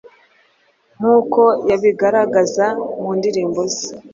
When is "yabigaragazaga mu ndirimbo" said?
1.69-3.61